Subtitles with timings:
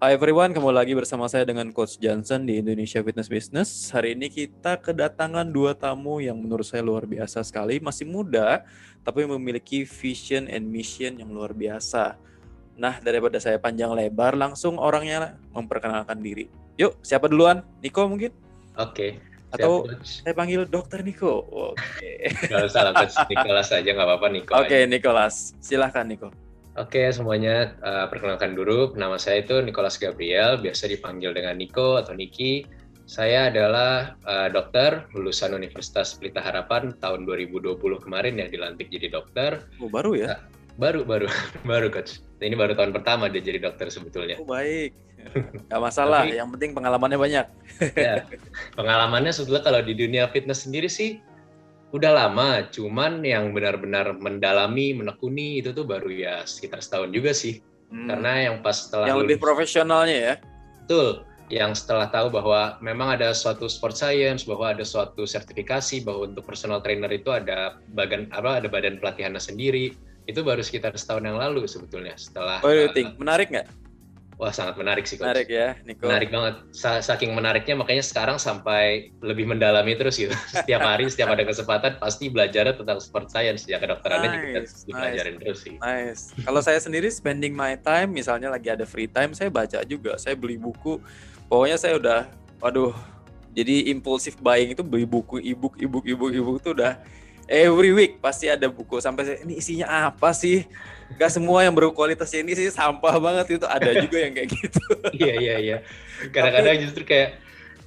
[0.00, 3.68] Hai everyone, kembali lagi bersama saya dengan Coach Johnson di Indonesia Fitness Business.
[3.92, 8.64] Hari ini kita kedatangan dua tamu yang menurut saya luar biasa sekali, masih muda,
[9.04, 12.16] tapi memiliki vision and mission yang luar biasa.
[12.80, 16.48] Nah, daripada saya panjang lebar, langsung orangnya memperkenalkan diri.
[16.80, 17.60] Yuk, siapa duluan?
[17.84, 18.32] Niko mungkin?
[18.80, 19.20] Oke.
[19.52, 21.44] Atau saya panggil Dokter Niko.
[21.76, 22.24] Oke.
[22.48, 23.20] Gak usah lah, Coach.
[23.36, 24.52] Nikolas aja nggak apa-apa, Niko.
[24.64, 25.52] Oke, Nikolas.
[25.60, 26.32] Silahkan, Niko.
[26.80, 28.96] Oke semuanya, uh, perkenalkan dulu.
[28.96, 32.64] Nama saya itu Nicholas Gabriel, biasa dipanggil dengan Niko atau Niki.
[33.04, 39.68] Saya adalah uh, dokter lulusan Universitas Pelita Harapan tahun 2020 kemarin ya dilantik jadi dokter.
[39.76, 40.26] Oh baru ya?
[40.32, 40.40] Nah,
[40.80, 41.28] baru baru
[41.70, 42.24] baru coach.
[42.40, 44.40] Ini baru tahun pertama dia jadi dokter sebetulnya.
[44.40, 44.96] Oh baik.
[45.68, 47.46] Gak masalah, Tapi, yang penting pengalamannya banyak.
[47.92, 48.24] ya,
[48.72, 51.20] pengalamannya sebetulnya kalau di dunia fitness sendiri sih
[51.90, 57.58] udah lama, cuman yang benar-benar mendalami, menekuni itu tuh baru ya sekitar setahun juga sih.
[57.90, 58.06] Hmm.
[58.06, 60.34] Karena yang pas setelah yang lebih profesionalnya ya.
[60.86, 61.26] Betul.
[61.50, 66.46] Yang setelah tahu bahwa memang ada suatu sport science, bahwa ada suatu sertifikasi bahwa untuk
[66.46, 69.90] personal trainer itu ada bagan apa ada badan pelatihannya sendiri.
[70.30, 72.62] Itu baru sekitar setahun yang lalu sebetulnya setelah.
[72.62, 72.86] Oh, uh,
[73.18, 73.66] menarik nggak?
[74.40, 75.28] Wah sangat menarik sih coach.
[75.28, 76.08] Menarik ya, Niko.
[76.08, 76.54] Menarik banget.
[77.04, 80.32] Saking menariknya makanya sekarang sampai lebih mendalami terus gitu.
[80.56, 84.60] Setiap hari, setiap ada kesempatan pasti belajar tentang sport science ya kedokterannya nice, juga kita
[84.88, 85.42] dipelajarin nice.
[85.44, 85.74] terus sih.
[85.76, 86.22] Nice.
[86.40, 90.16] Kalau saya sendiri spending my time, misalnya lagi ada free time, saya baca juga.
[90.16, 90.96] Saya beli buku.
[91.52, 92.24] Pokoknya saya udah,
[92.64, 92.96] waduh.
[93.52, 96.96] Jadi impulsif buying itu beli buku, ebook, ebook, ebook, ebook itu udah
[97.50, 100.64] every week pasti ada buku sampai saya, ini isinya apa sih?
[101.18, 104.84] Gak semua yang berkualitas ini sih sampah banget itu ada juga yang kayak gitu.
[105.16, 105.76] iya iya iya.
[106.30, 107.40] Kadang-kadang justru kayak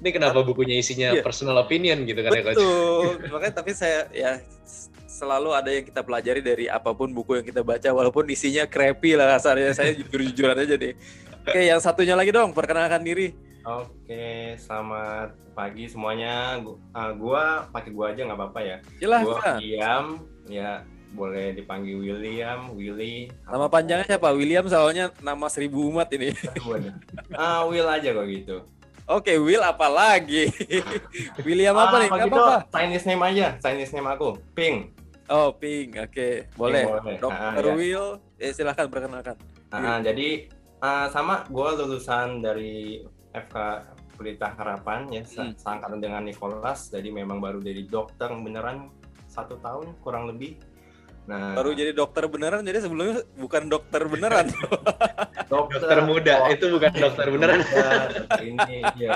[0.04, 1.24] ini kenapa bukunya isinya iya.
[1.24, 3.16] personal opinion gitu kan ya Betul.
[3.34, 4.44] Makanya tapi saya ya
[5.08, 9.16] selalu ada yang kita pelajari dari apa pun buku yang kita baca walaupun isinya crappy
[9.16, 10.94] lah kasarnya saya jujur-jujuran aja deh.
[11.44, 13.36] Oke, yang satunya lagi dong, perkenalkan diri.
[13.64, 16.60] Oke, selamat pagi semuanya.
[16.60, 18.78] Uh, gua pakai gua aja nggak apa-apa ya.
[19.00, 19.28] Silahkan.
[19.28, 20.06] Gua William,
[20.48, 20.84] ya
[21.14, 23.30] boleh dipanggil William, Willy.
[23.46, 24.34] Nama panjangnya siapa?
[24.34, 26.34] William soalnya nama seribu umat ini.
[27.38, 28.58] ah, Will aja kok gitu.
[29.06, 30.50] Oke, Will apa lagi?
[31.46, 32.10] William apa ah, nih?
[32.10, 32.56] Gak apa-apa.
[32.74, 34.36] Chinese name aja, Chinese name aku.
[34.58, 34.90] Ping.
[35.30, 35.94] Oh, Ping.
[36.02, 36.84] Oke, boleh.
[36.90, 37.16] boleh.
[37.22, 37.74] Dokter ah, ya.
[37.78, 38.08] Will,
[38.42, 39.38] eh, silahkan perkenalkan.
[39.70, 40.50] Ah, jadi
[40.84, 43.56] uh, sama gue lulusan dari FK
[44.14, 45.58] Pelita Harapan ya hmm.
[45.58, 48.94] seangkatan dengan Nicholas jadi memang baru dari dokter beneran
[49.26, 50.62] satu tahun kurang lebih
[51.30, 51.56] nah.
[51.56, 54.48] Baru jadi dokter beneran jadi sebelumnya bukan dokter beneran.
[55.54, 57.62] Dokter, dokter muda oh, itu bukan dokter beneran.
[58.42, 59.14] ini ya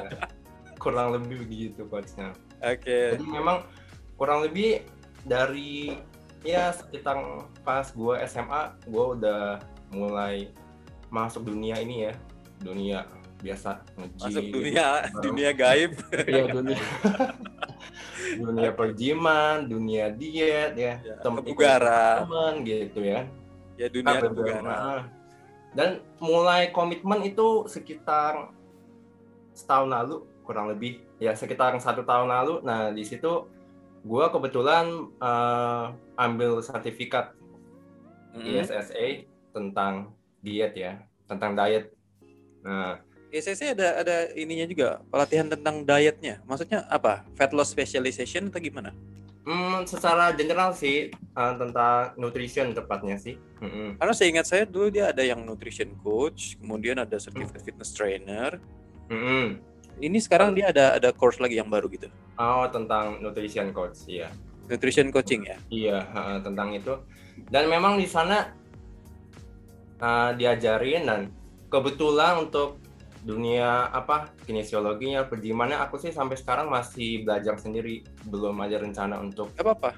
[0.78, 2.38] kurang lebih begitu coachnya.
[2.62, 2.86] Oke.
[2.86, 3.06] Okay.
[3.18, 3.66] jadi memang
[4.22, 4.86] kurang lebih
[5.26, 5.98] dari
[6.46, 7.18] ya sekitar
[7.66, 9.58] pas gue SMA gue udah
[9.90, 10.54] mulai
[11.10, 12.14] masuk dunia ini ya.
[12.62, 15.22] Dunia biasa nge masuk dunia baru.
[15.26, 15.92] dunia gaib.
[16.38, 16.78] Ya dunia
[18.38, 23.28] dunia perjiman dunia diet ya, ya kebugaran teman gitu ya
[23.78, 25.02] ya dunia kebugaran nah,
[25.78, 28.50] dan mulai komitmen itu sekitar
[29.58, 31.04] setahun lalu kurang lebih.
[31.18, 32.64] Ya sekitar satu tahun lalu.
[32.64, 33.50] Nah di situ
[34.08, 37.36] gue kebetulan uh, ambil sertifikat
[38.32, 38.62] mm -hmm.
[38.64, 39.06] ISSA
[39.52, 41.92] tentang diet ya, tentang diet.
[42.62, 43.02] Nah,
[43.32, 46.40] ISSC ada ada ininya juga pelatihan tentang dietnya.
[46.48, 47.28] Maksudnya apa?
[47.36, 48.96] Fat loss specialization atau gimana?
[49.48, 53.40] Hmm, secara general sih uh, tentang nutrition tepatnya sih.
[53.64, 53.96] Mm-hmm.
[53.96, 57.68] Karena saya ingat saya dulu dia ada yang nutrition coach, kemudian ada certificate mm.
[57.72, 58.60] fitness trainer.
[59.08, 59.46] Mm-hmm.
[60.04, 62.12] Ini sekarang dia ada ada course lagi yang baru gitu.
[62.36, 64.28] Oh, tentang nutrition coach, iya.
[64.68, 65.58] Nutrition coaching ya?
[65.72, 67.00] Iya, uh, tentang itu.
[67.48, 68.52] Dan memang di sana
[70.04, 71.20] uh, diajarin dan
[71.72, 72.84] kebetulan untuk
[73.28, 78.08] dunia apa kinesiologinya perjimannya aku sih sampai sekarang masih belajar sendiri.
[78.24, 79.90] Belum ada rencana untuk apa apa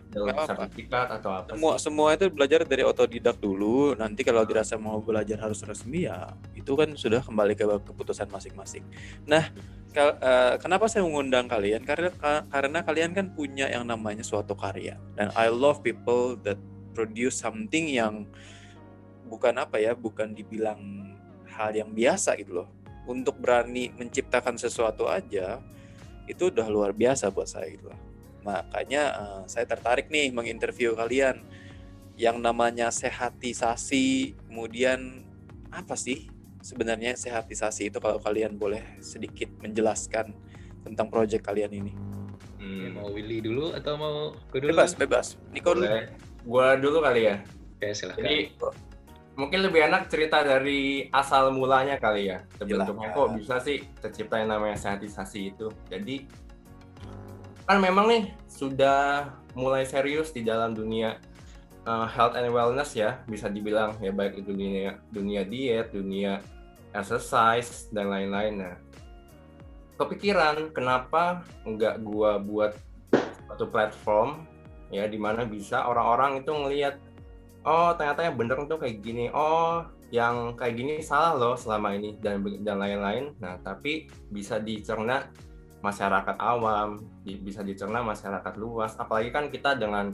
[0.49, 1.85] sertifikat atau apa semua sih.
[1.85, 3.93] semua itu belajar dari otodidak dulu.
[3.93, 8.81] Nanti kalau dirasa mau belajar harus resmi ya itu kan sudah kembali ke keputusan masing-masing.
[9.29, 9.53] Nah
[9.93, 11.85] uh, kenapa saya mengundang kalian?
[11.85, 12.09] Karena
[12.49, 14.97] karena kalian kan punya yang namanya suatu karya.
[15.13, 16.57] Dan I love people that
[16.97, 18.25] produce something yang
[19.29, 21.13] bukan apa ya, bukan dibilang
[21.49, 22.67] hal yang biasa gitu loh.
[23.09, 25.57] Untuk berani menciptakan sesuatu aja
[26.29, 27.97] itu udah luar biasa buat saya gitu loh.
[28.45, 31.41] Makanya uh, saya tertarik nih menginterview kalian
[32.13, 35.25] yang namanya sehatisasi, kemudian
[35.73, 36.29] apa sih
[36.59, 40.35] sebenarnya sehatisasi itu kalau kalian boleh sedikit menjelaskan
[40.83, 41.93] tentang proyek kalian ini.
[42.59, 42.99] Hmm.
[42.99, 44.15] Mau Willy dulu atau mau
[44.51, 44.69] gue dulu?
[44.75, 45.27] Bebas, bebas.
[45.55, 45.87] Niko dulu.
[46.43, 47.41] Gua dulu kali ya.
[47.79, 48.19] Oke, silakan.
[48.19, 48.37] Jadi
[49.39, 52.43] mungkin lebih enak cerita dari asal mulanya kali ya.
[52.59, 55.71] Terbentuknya kok bisa sih tercipta yang namanya sehatisasi itu.
[55.87, 56.27] Jadi
[57.63, 61.15] kan memang nih sudah mulai serius di dalam dunia
[61.87, 66.43] uh, health and wellness ya, bisa dibilang ya baik itu dunia dunia diet, dunia
[66.91, 68.59] exercise dan lain-lain.
[68.59, 68.75] Nah,
[69.95, 72.75] kepikiran kenapa nggak gua buat
[73.47, 74.43] suatu platform
[74.89, 76.97] ya di mana bisa orang-orang itu ngelihat
[77.65, 79.27] oh ternyata yang bener tuh kayak gini.
[79.33, 83.35] Oh yang kayak gini salah loh selama ini dan dan lain-lain.
[83.41, 85.29] Nah tapi bisa dicerna
[85.79, 88.97] masyarakat awam di- bisa dicerna masyarakat luas.
[88.99, 90.11] Apalagi kan kita dengan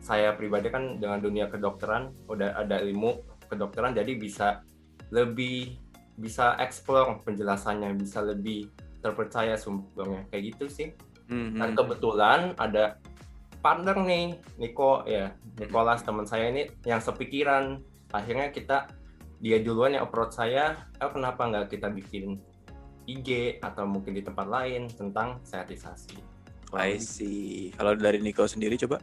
[0.00, 4.62] saya pribadi kan dengan dunia kedokteran udah ada ilmu kedokteran jadi bisa
[5.10, 5.76] lebih
[6.16, 8.70] bisa explore penjelasannya bisa lebih
[9.04, 10.24] terpercaya sumbernya.
[10.30, 10.88] Kayak gitu sih.
[11.26, 11.58] Mhm.
[11.58, 13.02] dan kebetulan ada
[13.60, 17.80] partner nih Niko ya Nicholas teman saya ini yang sepikiran
[18.12, 18.88] akhirnya kita
[19.40, 22.40] dia duluan yang approach saya oh, kenapa nggak kita bikin
[23.06, 26.36] IG atau mungkin di tempat lain tentang sehatisasi
[26.74, 27.70] I see.
[27.78, 28.98] Kalau dari Nico sendiri coba.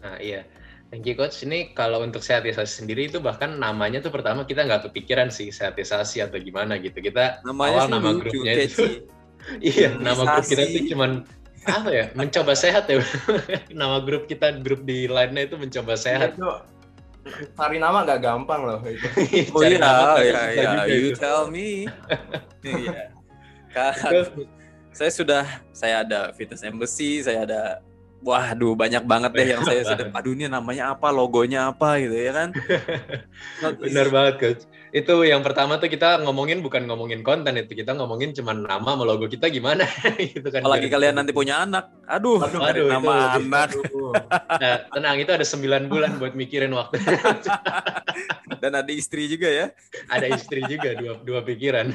[0.00, 0.48] Nah iya,
[0.88, 1.44] thank you coach.
[1.44, 6.24] Ini kalau untuk sehatisasi sendiri itu bahkan namanya tuh pertama kita nggak kepikiran sih sehatisasi
[6.24, 6.96] atau gimana gitu.
[7.04, 8.84] Kita Namanya awal sih nama lucu, grupnya itu
[9.76, 11.10] iya nama grup kita tuh cuman
[11.66, 13.02] apa ya mencoba sehat ya
[13.80, 16.46] nama grup kita grup di lainnya itu mencoba sehat itu
[17.58, 20.70] cari nama nggak gampang loh itu Oh iya, nama tuh iya, iya.
[20.86, 21.18] You itu.
[21.18, 21.86] tell me.
[22.66, 23.14] Iya.
[23.70, 23.94] Kan
[24.90, 27.62] saya sudah saya ada fitness embassy, saya ada
[28.24, 32.32] Waduh, banyak banget deh yang saya sudah aduh ini namanya apa, logonya apa gitu ya
[32.32, 32.48] kan.
[33.84, 34.62] Benar banget coach.
[34.90, 39.04] Itu yang pertama tuh kita ngomongin bukan ngomongin konten itu, kita ngomongin cuman nama sama
[39.04, 39.84] logo kita gimana
[40.32, 40.64] gitu kan.
[40.64, 41.92] Apalagi kalian nanti punya anak.
[42.08, 43.68] Aduh, Aduh, aduh, nama itu- anak
[44.56, 46.96] Nah, tenang itu ada 9 bulan buat mikirin waktu.
[48.62, 49.66] dan ada istri juga ya.
[50.08, 51.92] ada istri juga dua dua pikiran.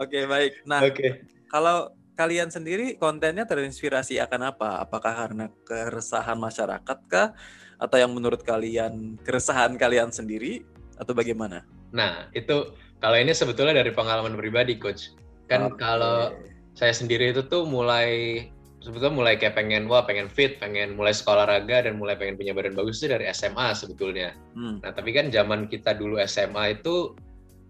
[0.00, 0.64] Oke, baik.
[0.64, 1.26] Nah, Oke.
[1.52, 4.82] kalau kalian sendiri kontennya terinspirasi akan apa?
[4.82, 7.34] Apakah karena keresahan masyarakat kah
[7.78, 10.62] atau yang menurut kalian keresahan kalian sendiri
[10.94, 11.66] atau bagaimana?
[11.90, 15.12] Nah, itu kalau ini sebetulnya dari pengalaman pribadi coach.
[15.50, 15.78] Kan Oke.
[15.82, 16.32] kalau
[16.72, 18.40] saya sendiri itu tuh mulai
[18.80, 22.52] sebetulnya mulai kayak pengen wah pengen fit, pengen mulai sekolah olahraga dan mulai pengen punya
[22.52, 24.36] badan bagus itu dari SMA sebetulnya.
[24.52, 24.80] Hmm.
[24.80, 27.16] Nah, tapi kan zaman kita dulu SMA itu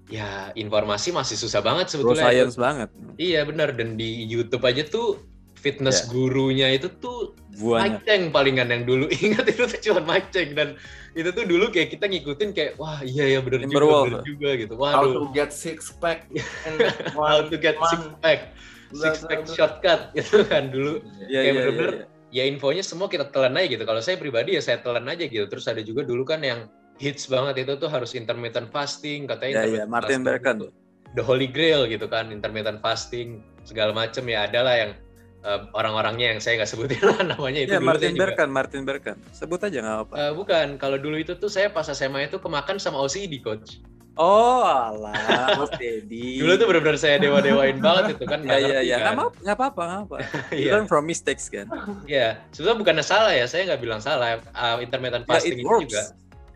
[0.06, 2.24] ya informasi masih susah banget Bro sebetulnya.
[2.28, 2.88] science banget.
[3.16, 5.20] Iya benar dan di YouTube aja tuh
[5.54, 6.12] fitness Ya.
[6.12, 7.96] gurunya itu tuh Buahnya.
[7.96, 10.76] Mike Cheng palingan yang dulu ingat itu tuh cuma Mike Cheng dan
[11.14, 14.74] itu tuh dulu kayak kita ngikutin kayak wah iya ya bener juga bener juga gitu.
[14.76, 16.28] how Waduh, to get six pack
[16.68, 16.76] and
[17.14, 18.52] how to get six pack,
[18.92, 21.00] six pack shortcut gitu kan dulu.
[21.24, 22.06] Iya, Kayak iya, bener-bener iya.
[22.34, 23.86] Ya infonya semua kita telan aja gitu.
[23.86, 25.46] Kalau saya pribadi ya saya telan aja gitu.
[25.46, 29.54] Terus ada juga dulu kan yang hits banget itu tuh harus intermittent fasting katanya Ya,
[29.54, 30.56] ya, intermittent Martin fasting Berkan.
[30.56, 30.68] itu
[31.12, 34.92] the holy grail gitu kan intermittent fasting segala macem ya adalah yang
[35.40, 38.48] eh, orang-orangnya yang saya nggak sebutin lah namanya itu Iya, dulu Martin saya juga- Berkan,
[38.48, 39.16] Martin Berkan.
[39.30, 40.14] Sebut aja nggak apa.
[40.16, 43.78] Eh, bukan, kalau dulu itu tuh saya pas SMA itu kemakan sama OCD coach.
[44.14, 46.38] Oh, alah, Mas Dedi.
[46.40, 48.40] Dulu tuh benar-benar saya dewa-dewain banget itu kan.
[48.40, 48.96] Iya, iya, iya.
[49.00, 50.16] Nggak apa- nggak apa-apa, nggak apa.
[50.54, 51.66] You Iya, learn from mistakes kan.
[52.06, 52.38] iya.
[52.48, 54.38] Sebenarnya bukannya salah ya, saya nggak bilang salah.
[54.48, 56.02] Uh, intermittent Ya, fasting it itu juga.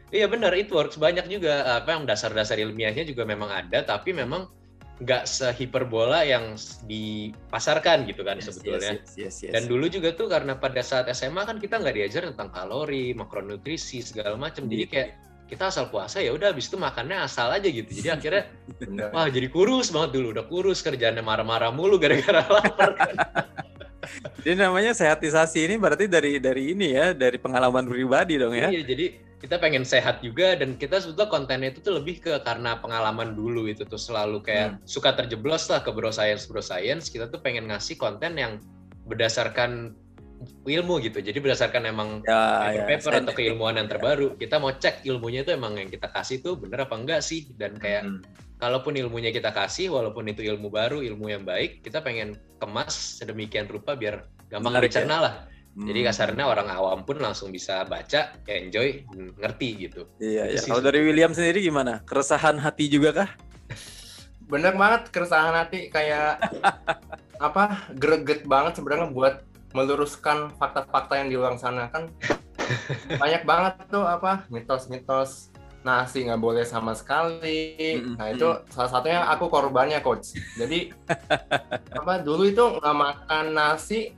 [0.09, 0.97] Iya benar, it works.
[0.97, 4.49] Banyak juga apa yang dasar-dasar ilmiahnya juga memang ada, tapi memang
[4.99, 6.59] nggak sehiperbola yang
[6.91, 8.99] dipasarkan gitu kan Yes, sebetulnya.
[8.99, 12.23] Yes, yes, yes, Dan dulu juga tuh karena pada saat SMA kan kita nggak diajar
[12.35, 14.67] tentang kalori, makronutrisi segala macam.
[14.67, 14.91] Jadi Iya.
[14.91, 15.11] kayak
[15.49, 17.89] kita asal puasa ya udah habis itu makannya asal aja gitu.
[17.89, 18.43] Jadi akhirnya
[19.15, 22.93] wah jadi kurus banget dulu, udah kurus kerjaannya marah-marah mulu gara-gara lapar.
[24.45, 28.69] Jadi namanya sehatisasi ini berarti dari dari ini ya, dari pengalaman pribadi dong ya.
[28.69, 29.07] Iya, jadi
[29.39, 33.71] kita pengen sehat juga dan kita sebetulnya kontennya itu tuh lebih ke karena pengalaman dulu
[33.71, 37.07] itu tuh selalu kayak suka terjeblos lah ke bro science bro science.
[37.07, 38.59] Kita tuh pengen ngasih konten yang
[39.07, 39.95] berdasarkan
[40.67, 41.19] ilmu gitu.
[41.19, 42.83] Jadi berdasarkan emang Ya, ya.
[42.87, 43.37] paper atau scientific.
[43.39, 44.35] keilmuan yang terbaru.
[44.35, 47.75] Kita mau cek ilmunya itu emang yang kita kasih tuh bener apa enggak sih dan
[47.79, 48.23] kayak Hmm.
[48.59, 53.71] kalaupun ilmunya kita kasih walaupun itu ilmu baru, ilmu yang baik, kita pengen kemas sedemikian
[53.71, 55.03] rupa biar gampang Menarik ya?
[55.03, 55.35] dicerna lah.
[55.77, 56.09] Jadi Hmm.
[56.11, 59.05] kasarnya orang awam pun langsung bisa baca, enjoy,
[59.39, 60.09] ngerti gitu.
[60.19, 60.59] Iya, iya.
[60.59, 62.03] sih Kalau dari William sendiri gimana?
[62.03, 63.31] Keresahan hati juga kah?
[64.49, 66.41] bener banget keresahan hati kayak
[67.47, 69.45] apa greget banget sebenarnya buat
[69.77, 72.09] meluruskan fakta-fakta yang di luar sana kan
[73.23, 75.53] banyak banget tuh apa mitos-mitos
[75.85, 80.97] nasi nggak boleh sama sekali nah itu salah satunya aku korbannya coach jadi
[82.01, 84.17] apa dulu itu nggak makan nasi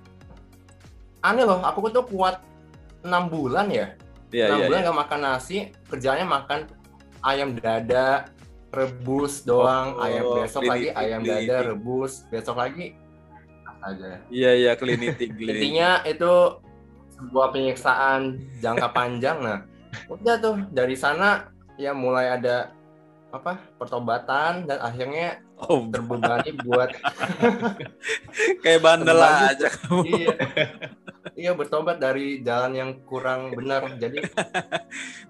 [1.20, 2.40] aneh loh aku tuh kuat
[3.04, 3.96] enam bulan ya
[4.30, 4.66] enam iya.
[4.68, 4.84] bulan iya.
[4.88, 5.58] nggak makan nasi
[5.88, 6.68] kerjanya makan
[7.20, 8.28] ayam dada
[8.70, 12.94] rebus doang, Oh, ayam besok lagi ayam dada rebus, besok lagi
[13.80, 14.20] aja.
[14.30, 15.34] Iya iya eating.
[15.40, 16.62] Intinya itu
[17.18, 19.40] sebuah penyiksaan jangka panjang.
[19.42, 19.58] Nah,
[20.06, 21.50] udah tuh dari sana
[21.80, 22.70] ya mulai ada
[23.30, 26.88] apa pertobatan dan akhirnya Oh, terbebani buat
[28.64, 30.02] kayak bandel aja kamu.
[30.08, 30.34] iya
[31.36, 33.86] iya bertobat dari jalan yang kurang benar.
[34.02, 34.24] Jadi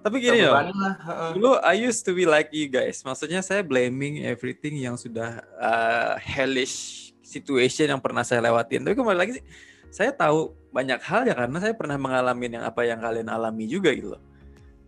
[0.04, 0.96] Tapi gini loh, lah.
[0.96, 1.30] heeh.
[1.36, 3.02] dulu I used to be like you guys.
[3.02, 8.82] Maksudnya saya blaming everything yang sudah uh, hellish situation yang pernah saya lewatin.
[8.82, 9.44] Tapi kembali lagi sih,
[9.90, 13.90] saya tahu banyak hal ya karena saya pernah mengalami yang apa yang kalian alami juga
[13.94, 14.22] gitu loh.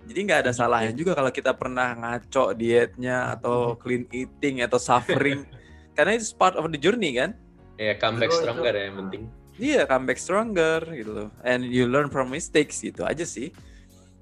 [0.02, 5.46] Jadi nggak ada salahnya juga kalau kita pernah ngaco dietnya atau clean eating atau suffering.
[5.96, 7.38] karena itu part of the journey kan.
[7.78, 8.78] Ya comeback Betul, stronger itu.
[8.78, 9.22] ya yang penting.
[9.56, 11.28] Iya, comeback stronger gitu loh.
[11.44, 13.52] And you learn from mistakes gitu aja sih.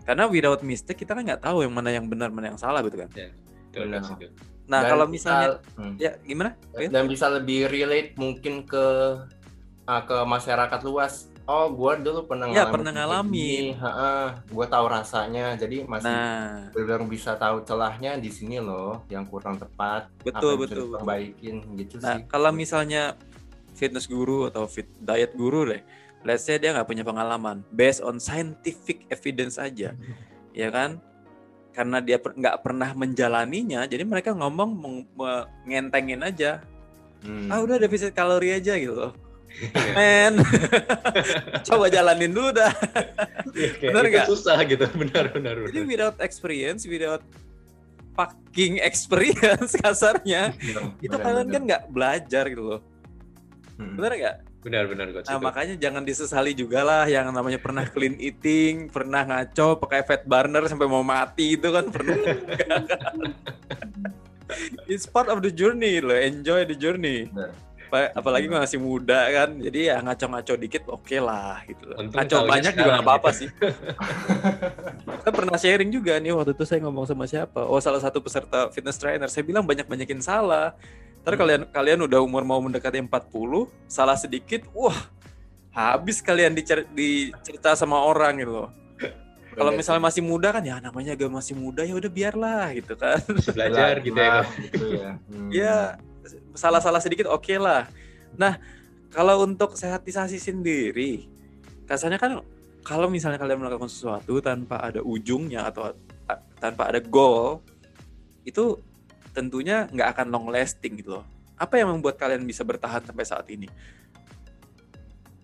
[0.02, 2.99] Karena without mistake kita kan nggak tahu yang mana yang benar mana yang salah gitu
[2.99, 3.10] kan.
[3.70, 4.02] Benar.
[4.02, 4.26] Mas, itu.
[4.66, 5.94] Nah, Dan kalau bisa- misalnya hmm.
[5.99, 6.50] ya gimana?
[6.75, 8.87] Dan bisa lebih relate mungkin ke
[9.84, 11.26] ah, ke masyarakat luas.
[11.50, 13.64] Oh, gua dulu pernah Ya, ngalamin pernah ngalamin.
[13.75, 15.58] Heeh, gua tahu rasanya.
[15.58, 20.06] Jadi masih Nah, benar bisa tahu celahnya di sini loh yang kurang tepat.
[20.22, 20.70] betul apa yang bisa betul.
[20.70, 20.87] betul.
[20.94, 22.22] diperbaikin gitu Nah, sih.
[22.26, 23.02] kalau misalnya
[23.80, 25.80] fitness guru atau fit diet guru deh,
[26.20, 29.96] let's say dia nggak punya pengalaman, based on scientific evidence aja,
[30.52, 31.00] ya kan?
[31.70, 35.08] Karena dia per- nggak pernah menjalaninya, jadi mereka ngomong meng-
[35.64, 36.60] mengentengin aja.
[37.20, 37.49] Hmm.
[37.49, 39.12] Ah udah defisit kalori aja gitu loh.
[39.92, 40.38] Men,
[41.66, 42.70] coba jalanin dulu dah.
[43.50, 44.26] Kayak Bener itu nggak?
[44.28, 45.54] susah gitu, benar benar.
[45.66, 45.90] Jadi benar.
[45.90, 47.20] without experience, without
[48.12, 51.54] fucking experience kasarnya, Bener, itu bener, kalian bener.
[51.54, 52.80] kan nggak belajar gitu loh.
[53.80, 53.96] Hmm.
[53.96, 54.37] Bener nggak?
[54.60, 55.25] Benar benar coach.
[55.25, 55.46] Nah itu.
[55.49, 60.68] makanya jangan disesali juga lah yang namanya pernah clean eating, pernah ngaco pakai fat burner
[60.68, 62.20] sampai mau mati itu kan pernah.
[64.84, 67.30] It's part of the journey loh, enjoy the journey.
[67.30, 67.54] Bener.
[67.90, 71.90] Pa- Apalagi masih muda kan, jadi ya ngaco-ngaco dikit oke lah gitu.
[71.90, 71.99] loh.
[71.99, 73.49] Untung Ngaco banyak juga nggak apa-apa sih.
[75.18, 77.66] Kita pernah sharing juga nih waktu itu saya ngomong sama siapa?
[77.66, 79.26] Oh salah satu peserta fitness trainer.
[79.26, 80.78] Saya bilang banyak-banyakin salah.
[81.20, 81.40] Ntar Hmm.
[81.44, 84.96] kalian kalian udah umur mau mendekati 40, salah sedikit, wah
[85.70, 88.68] habis kalian dicer dicerita sama orang gitu loh.
[89.56, 89.80] Kalau Bener.
[89.82, 93.20] misalnya masih muda kan ya namanya gak masih muda ya udah biarlah gitu kan.
[93.56, 94.40] Belajar gitu ya.
[94.64, 95.10] Gitu ya.
[95.28, 95.48] Hmm.
[95.52, 95.74] ya
[96.56, 97.86] salah-salah sedikit oke lah.
[98.38, 98.56] Nah,
[99.10, 101.26] kalau untuk sehatisasi sendiri,
[101.84, 102.40] kasarnya kan
[102.80, 105.92] kalau misalnya kalian melakukan sesuatu tanpa ada ujungnya atau
[106.62, 107.60] tanpa ada goal,
[108.46, 108.78] itu
[109.30, 111.25] tentunya nggak akan long lasting gitu loh.
[111.60, 113.68] Apa yang membuat kalian bisa bertahan sampai saat ini?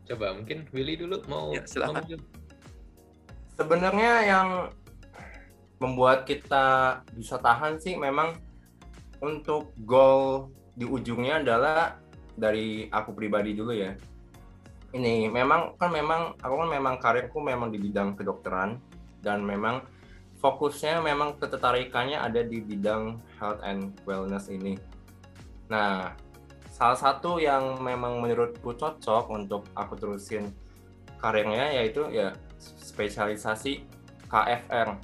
[0.06, 2.02] Coba mungkin Willy dulu mau Ya, silakan.
[3.56, 4.48] Sebenarnya yang
[5.76, 8.36] membuat kita bisa tahan sih memang
[9.20, 11.96] untuk goal di ujungnya adalah
[12.36, 13.96] dari aku pribadi dulu ya.
[14.92, 18.80] Ini memang kan memang aku kan memang karirku memang di bidang kedokteran
[19.20, 19.84] dan memang
[20.36, 24.76] fokusnya memang ketertarikannya ada di bidang health and wellness ini.
[25.66, 26.12] Nah,
[26.68, 30.52] salah satu yang memang menurutku cocok untuk aku terusin
[31.18, 33.82] karirnya yaitu ya spesialisasi
[34.28, 34.94] KFR.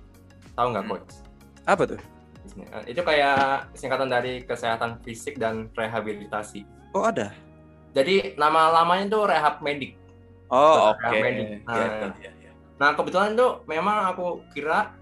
[0.52, 0.92] Tahu nggak Hmm.
[0.96, 1.12] coach?
[1.64, 2.00] Apa tuh?
[2.84, 6.66] Itu kayak singkatan dari kesehatan fisik dan rehabilitasi.
[6.92, 7.32] Oh ada.
[7.92, 9.96] Jadi nama lamanya itu rehab medik.
[10.52, 11.08] Oh oke.
[11.08, 11.64] medik.
[11.64, 12.12] Iya, Nah.
[12.20, 12.52] iya, iya.
[12.76, 14.92] Nah kebetulan tuh memang aku kira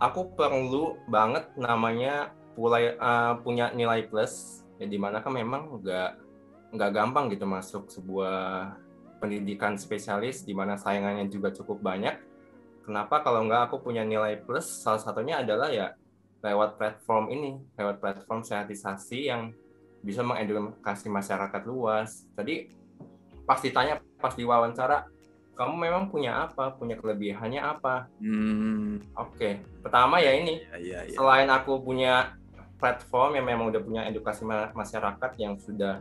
[0.00, 6.10] aku perlu banget namanya pulai eh, punya nilai plus ya di mana kan memang nggak
[6.74, 8.72] nggak gampang gitu masuk sebuah
[9.20, 12.16] pendidikan spesialis di mana saingannya juga cukup banyak.
[12.80, 15.92] Kenapa kalau nggak aku punya nilai plus salah satunya adalah ya
[16.40, 19.52] lewat platform ini, lewat platform sehatisasi yang
[20.00, 22.24] bisa mengedukasi masyarakat luas.
[22.32, 22.72] Tadi
[23.44, 25.04] pas ditanya, pas diwawancara,
[25.60, 28.08] kamu memang punya apa, punya kelebihannya apa?
[28.16, 31.16] Hmm, Oke, pertama ya ini, iya, iya, iya.
[31.20, 32.32] selain aku punya
[32.80, 36.00] platform yang memang udah punya edukasi ma- masyarakat yang sudah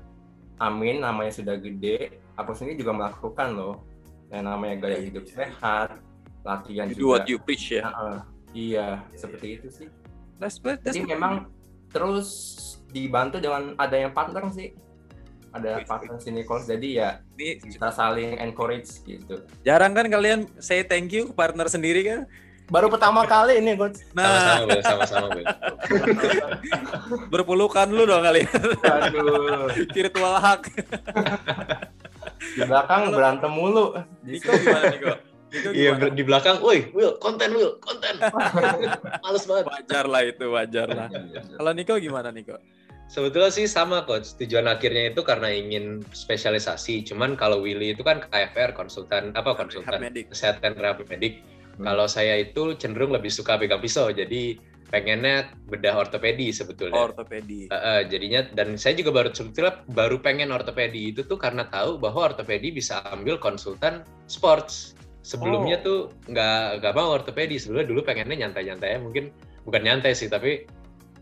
[0.63, 3.84] amin, namanya sudah gede, aku sendiri juga melakukan loh,
[4.32, 5.36] yang namanya gaya Iya, hidup iya.
[5.44, 5.89] sehat,
[6.48, 7.12] latihan You do juga.
[7.12, 7.84] what you preach ya.
[7.84, 8.18] Heeh,
[8.56, 9.88] iya, seperti itu sih.
[10.39, 11.51] That's, that's Jadi memang
[11.92, 12.32] terus
[12.96, 14.72] dibantu dengan adanya partner sih,
[15.53, 19.41] ada partner sini coach, jadi ya ini kita saling encourage gitu.
[19.65, 22.29] jarang kan kalian say thank you ke partner sendiri kan?
[22.70, 24.06] Baru pertama kali ini coach.
[24.13, 25.46] Nah, Sama-sama, Bel.
[27.34, 28.46] berpelukan lu dong kalian.
[28.86, 30.62] Aduh, Virtual hug.
[32.39, 33.98] di belakang berantem mulu.
[34.22, 35.13] Niko gimana Niko?
[35.74, 38.22] Iya di belakang, woi Will, konten Will, konten.
[39.25, 39.65] Males banget.
[39.65, 41.08] Wajar lah itu, wajar lah.
[41.58, 42.62] Kalau Niko gimana Niko?
[43.10, 44.38] Sebetulnya sih sama coach.
[44.38, 47.10] Tujuan akhirnya itu karena ingin spesialisasi.
[47.10, 51.42] Cuman kalau Willy itu kan KFR konsultan apa konsultan kesehatan rehab medik.
[51.82, 51.89] Hmm.
[51.89, 54.13] Kalau saya itu cenderung lebih suka pegang pisau.
[54.13, 54.62] Jadi
[54.94, 57.10] pengennya bedah ortopedi sebetulnya.
[57.10, 57.74] Ortopedi.
[57.74, 61.98] Uh, uh, jadinya dan saya juga baru sebetulnya baru pengen ortopedi itu tuh karena tahu
[61.98, 64.94] bahwa ortopedi bisa ambil konsultan sports.
[65.25, 65.84] Sebelumnya oh.
[65.84, 66.00] tuh
[66.30, 67.58] nggak nggak mau ortopedi.
[67.58, 69.34] Sebelumnya dulu pengennya nyantai-nyantai mungkin
[69.66, 70.70] bukan nyantai sih tapi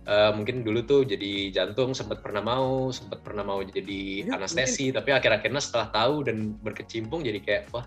[0.08, 4.90] uh, mungkin dulu tuh jadi jantung sempat pernah mau sempat pernah mau jadi ya, anestesi
[4.90, 7.86] tapi akhir-akhirnya setelah tahu dan berkecimpung jadi kayak wah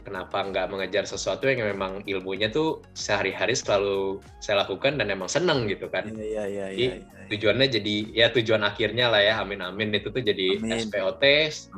[0.00, 5.68] kenapa nggak mengejar sesuatu yang memang ilmunya tuh sehari-hari selalu saya lakukan dan emang seneng
[5.68, 7.26] gitu kan iya, iya, iya, jadi iya, iya.
[7.28, 10.88] tujuannya jadi ya tujuan akhirnya lah ya amin amin itu tuh jadi amin.
[10.88, 11.24] SPOT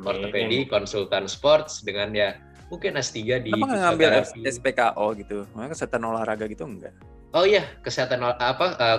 [0.07, 2.39] ortopedi konsultan sports dengan ya
[2.71, 5.45] mungkin S3 di Kenapa ngambil SPKO gitu?
[5.53, 6.89] Makanya kesehatan olahraga gitu enggak?
[7.37, 8.97] Oh iya, kesehatan apa uh,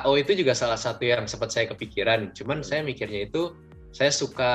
[0.00, 2.32] KO itu juga salah satu yang sempat saya kepikiran.
[2.32, 2.66] Cuman hmm.
[2.66, 3.52] saya mikirnya itu
[3.92, 4.52] saya suka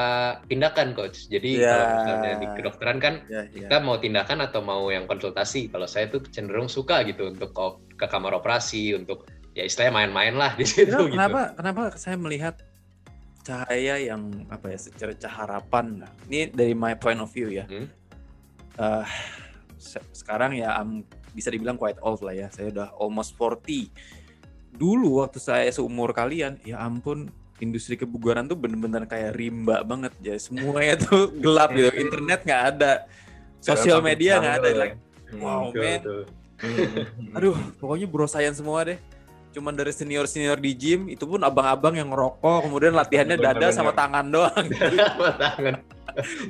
[0.49, 1.29] tindakan coach.
[1.29, 1.69] Jadi yeah.
[1.69, 3.69] kalau misalnya di kedokteran kan yeah, yeah.
[3.69, 5.69] kita mau tindakan atau mau yang konsultasi.
[5.69, 7.53] Kalau saya tuh cenderung suka gitu untuk
[7.93, 10.89] ke kamar operasi untuk ya istilahnya main-main lah di situ.
[10.89, 11.13] Kenapa, gitu.
[11.13, 12.55] kenapa kenapa saya melihat
[13.45, 16.03] cahaya yang apa ya secara harapan.
[16.03, 17.69] Nah, ini dari my point of view ya.
[17.69, 17.87] Hmm?
[18.77, 19.05] Uh,
[19.77, 21.05] se sekarang ya um,
[21.37, 22.49] bisa dibilang quite old lah ya.
[22.49, 23.93] Saya udah almost 40
[24.77, 30.13] dulu waktu saya seumur kalian ya ampun industri kebugaran tuh bener-bener kayak rimba banget.
[30.21, 31.89] Ya semuanya tuh gelap gitu.
[31.89, 32.93] Internet nggak ada.
[33.57, 34.95] Sosial media nggak ada like
[35.41, 35.99] wow man
[37.35, 38.99] aduh pokoknya bro science semua deh.
[39.53, 43.93] Cuman dari senior senior di gym itu pun abang-abang yang ngerokok kemudian latihannya dada sama
[43.93, 44.65] tangan doang.
[45.17, 45.73] sama tangan.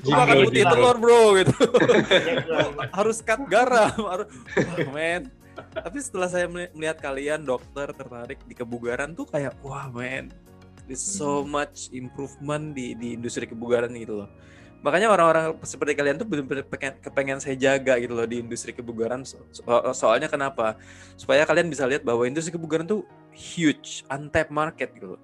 [0.03, 1.55] Makan putih telur bro gitu.
[2.91, 3.95] Harus cut garam.
[3.95, 4.27] Harus
[4.59, 5.31] oh, man
[5.73, 10.29] tapi setelah saya melihat kalian dokter tertarik di kebugaran tuh kayak wah man
[10.87, 11.59] there's so hmm.
[11.59, 14.29] much improvement di di industri kebugaran gitu loh
[14.85, 16.63] makanya orang-orang seperti kalian tuh benar-benar
[17.01, 19.41] kepengen saya jaga gitu loh di industri kebugaran so,
[19.91, 20.77] soalnya kenapa
[21.17, 23.01] supaya kalian bisa lihat bahwa industri kebugaran tuh
[23.33, 25.21] huge untapped market gitu loh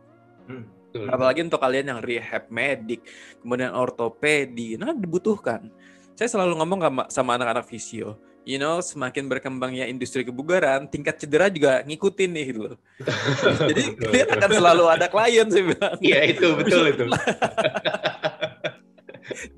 [0.50, 0.84] hmm.
[0.94, 3.02] Apalagi untuk kalian yang rehab medik,
[3.42, 5.74] kemudian ortopedi, nah dibutuhkan.
[6.14, 11.82] Saya selalu ngomong sama anak-anak fisio, you know semakin berkembangnya industri kebugaran tingkat cedera juga
[11.88, 12.76] ngikutin nih gitu loh.
[13.72, 17.04] Jadi kalian akan selalu ada klien sih bilang iya itu betul itu.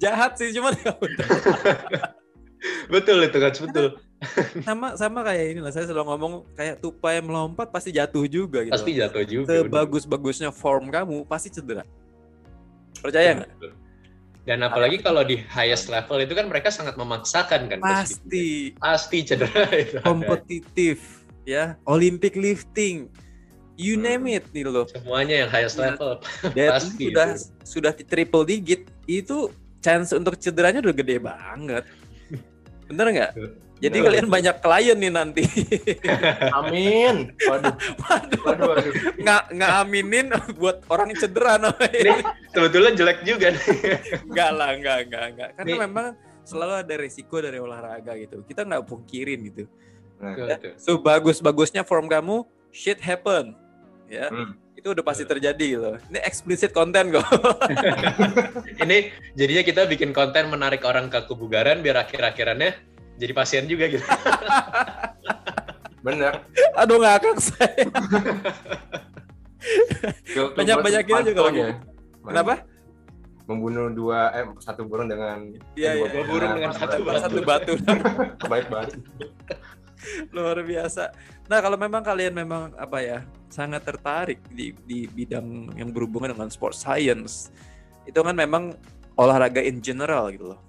[0.01, 0.93] Jahat sih cuman ya
[2.93, 3.87] betul itu kan betul.
[4.65, 8.73] sama sama kayak ini lah saya selalu ngomong kayak tupai melompat pasti jatuh juga gitu
[8.73, 11.85] pasti jatuh juga sebagus bagusnya form kamu pasti cedera.
[13.01, 13.84] Percaya nggak
[14.45, 17.81] dan apalagi kalau di highest level itu kan mereka sangat memaksakan kan.
[17.81, 18.77] Pasti.
[18.77, 19.97] Pasti cedera itu.
[20.05, 23.09] Kompetitif ya, Olympic lifting.
[23.75, 24.05] You hmm.
[24.05, 24.85] name it nih loh.
[24.85, 26.21] Semuanya yang highest nah, level.
[26.71, 27.43] Pasti sudah itu.
[27.65, 29.49] sudah di triple digit itu
[29.81, 31.83] chance untuk cederanya udah gede banget.
[32.87, 33.31] Bener nggak?
[33.75, 35.43] Jadi kalian banyak klien nih nanti.
[36.57, 37.35] Amin.
[37.43, 37.75] Waduh.
[38.07, 38.39] Waduh.
[38.47, 38.93] Waduh, waduh.
[39.19, 42.23] Nggak, nggak aminin buat orang cedera namanya.
[42.55, 43.65] sebetulnya jelek juga nih.
[44.31, 45.49] Enggak lah, enggak, enggak, enggak.
[45.59, 45.81] Karena nih.
[45.83, 46.07] memang
[46.47, 48.47] selalu ada resiko dari olahraga gitu.
[48.47, 49.63] Kita nggak pungkirin gitu.
[50.15, 53.51] Nah, ya, so bagus-bagusnya form kamu, shit happen.
[54.07, 54.31] Ya.
[54.31, 55.97] Hmm itu udah pasti terjadi loh.
[56.13, 57.25] Ini explicit konten kok.
[58.85, 64.03] ini jadinya kita bikin konten menarik orang ke kebugaran biar akhir-akhirannya jadi pasien juga gitu.
[66.05, 66.33] Bener.
[66.77, 67.85] Aduh ngakak saya.
[70.53, 71.61] banyak banyak kita juga lagi.
[72.21, 72.53] Kenapa?
[73.45, 77.21] Membunuh dua eh satu burung dengan Iya, iya, dua burung dengan satu batu.
[77.21, 77.73] Satu batu.
[78.45, 79.01] Baik banget.
[80.29, 81.09] Luar biasa.
[81.49, 86.49] Nah, kalau memang kalian memang apa ya, sangat tertarik di di bidang yang berhubungan dengan
[86.49, 87.53] sport science,
[88.05, 88.77] itu kan memang
[89.17, 90.64] olahraga in general gitu loh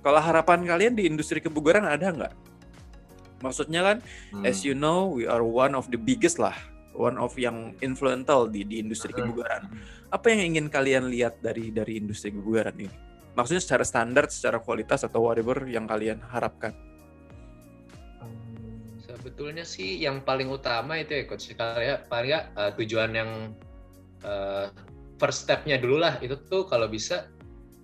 [0.00, 2.34] kalau harapan kalian di industri kebugaran ada nggak?
[3.40, 3.96] Maksudnya kan,
[4.32, 4.44] hmm.
[4.44, 6.56] as you know, we are one of the biggest lah,
[6.92, 9.20] one of yang influential di di industri hmm.
[9.24, 9.62] kebugaran.
[10.12, 12.92] Apa yang ingin kalian lihat dari dari industri kebugaran ini?
[13.32, 16.76] Maksudnya secara standar, secara kualitas atau whatever yang kalian harapkan?
[19.00, 23.30] Sebetulnya sih yang paling utama itu ya coach ya paling ya uh, tujuan yang
[24.24, 24.68] uh,
[25.20, 27.28] first stepnya dulu lah itu tuh kalau bisa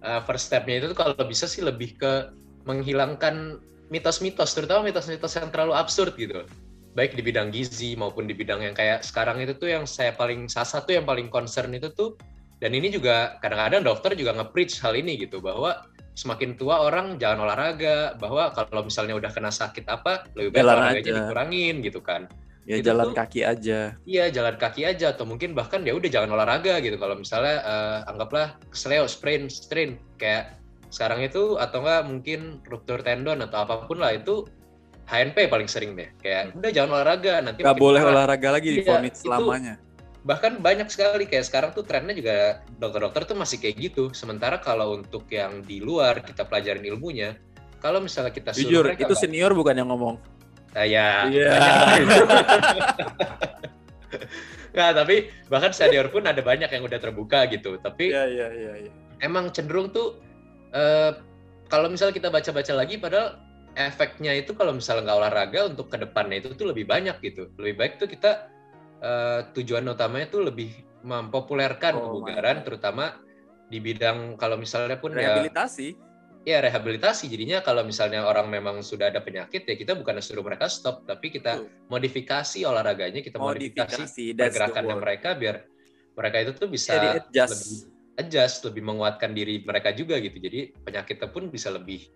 [0.06, 2.30] uh, first stepnya itu kalau bisa sih lebih ke
[2.64, 3.58] menghilangkan
[3.90, 6.46] mitos-mitos, terutama mitos-mitos yang terlalu absurd gitu.
[6.94, 10.48] Baik di bidang gizi maupun di bidang yang kayak sekarang itu tuh yang saya paling
[10.48, 12.16] salah satu yang paling concern itu tuh
[12.56, 15.84] dan ini juga kadang-kadang dokter juga nge-preach hal ini gitu bahwa
[16.16, 20.72] semakin tua orang jangan olahraga bahwa kalau misalnya udah kena sakit apa lebih baik Jalan
[20.80, 21.16] olahraganya aja.
[21.20, 22.24] dikurangin gitu kan
[22.66, 23.94] Ya Itu jalan tuh- kaki aja.
[24.02, 26.98] iya jalan kaki aja atau mungkin bahkan ya udah jangan olahraga gitu.
[26.98, 30.58] Kalau misalnya eh, anggaplah kesleo sprain strain kayak
[30.90, 34.42] sekarang itu atau enggak mungkin ruptur tendon atau apa pun lah itu
[35.06, 36.10] HNP paling sering deh.
[36.18, 39.74] Kayak udah jangan olahraga nanti Gak makin boleh olahraga lagi di Iya, vonis itu- selamanya.
[40.26, 41.30] bahkan banyak sekali.
[41.30, 42.36] Kayak sekarang tuh trennya juga
[42.82, 44.10] dokter-dokter tuh masih kayak gitu.
[44.10, 47.38] Sementara kalau untuk yang di luar kita pelajarin ilmunya
[47.78, 50.18] kalau misalnya kita suruh Jujur, mereka itu senior bukan yang ngomong.
[50.76, 51.50] Ah, ya Iya.
[54.72, 55.16] Nggak, tapi
[55.48, 58.72] bahkan senior pun ada banyak yang udah terbuka gitu tapi Iya, iya, iya.
[58.84, 58.92] iya.
[59.18, 60.20] emang cenderung tuh
[60.70, 61.16] eh,
[61.66, 63.40] kalau misalnya kita baca-baca lagi padahal
[63.72, 67.74] efeknya itu kalau misalnya nggak olahraga untuk ke depannya itu tuh lebih banyak gitu lebih
[67.74, 68.52] baik tuh kita
[69.00, 73.16] eh, tujuan utamanya tuh lebih mempopulerkan Oh, kebugaran terutama
[73.66, 75.88] di bidang kalau misalnya pun ya Rehabilitasi.
[75.90, 76.04] ya
[76.46, 81.02] rehabilitasi jadinya kalau misalnya orang memang sudah ada penyakit ya kita bukan suruh mereka stop
[81.02, 84.38] tapi kita modifikasi olahraganya kita modifikasi Modifikasi.
[84.38, 85.02] Pergerakannya word.
[85.02, 85.56] mereka biar
[86.14, 87.50] mereka itu tuh bisa Jadi adjust.
[87.50, 87.76] lebih
[88.16, 90.38] adjust, lebih menguatkan diri mereka juga gitu.
[90.40, 92.08] Jadi penyakitnya pun bisa lebih